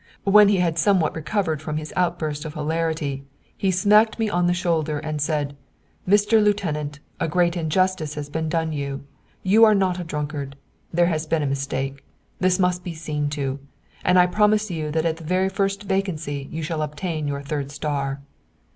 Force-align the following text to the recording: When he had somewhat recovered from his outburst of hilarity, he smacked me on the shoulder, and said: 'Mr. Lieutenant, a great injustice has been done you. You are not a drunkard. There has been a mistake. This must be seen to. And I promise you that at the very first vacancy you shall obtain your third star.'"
When 0.23 0.47
he 0.49 0.57
had 0.57 0.79
somewhat 0.79 1.13
recovered 1.15 1.61
from 1.61 1.77
his 1.77 1.93
outburst 1.95 2.43
of 2.43 2.55
hilarity, 2.55 3.23
he 3.55 3.69
smacked 3.69 4.17
me 4.17 4.31
on 4.31 4.47
the 4.47 4.51
shoulder, 4.55 4.97
and 4.97 5.21
said: 5.21 5.55
'Mr. 6.09 6.43
Lieutenant, 6.43 6.99
a 7.19 7.27
great 7.27 7.55
injustice 7.55 8.15
has 8.15 8.27
been 8.27 8.49
done 8.49 8.73
you. 8.73 9.03
You 9.43 9.63
are 9.63 9.75
not 9.75 9.99
a 9.99 10.03
drunkard. 10.03 10.55
There 10.91 11.05
has 11.05 11.27
been 11.27 11.43
a 11.43 11.45
mistake. 11.45 12.03
This 12.39 12.57
must 12.57 12.83
be 12.83 12.95
seen 12.95 13.29
to. 13.37 13.59
And 14.03 14.17
I 14.17 14.25
promise 14.25 14.71
you 14.71 14.89
that 14.89 15.05
at 15.05 15.17
the 15.17 15.23
very 15.23 15.49
first 15.49 15.83
vacancy 15.83 16.49
you 16.51 16.63
shall 16.63 16.81
obtain 16.81 17.27
your 17.27 17.43
third 17.43 17.71
star.'" 17.71 18.21